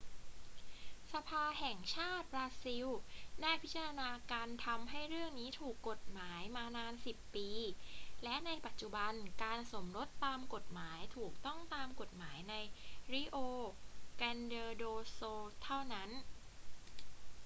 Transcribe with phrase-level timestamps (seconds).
[1.13, 2.85] สภาแห่งชาติบราซิล
[3.41, 7.49] ได้พิจารณาการทำให้เรื่องนี้ถูกกฎหมายมานาน 10 ปี
[8.23, 12.55] และในปัจจุบันการสมรสตามกฎหมายถูกต้องตามกฎหมายใน
[13.13, 13.37] rio
[14.19, 16.09] grande do sul เท่านั้น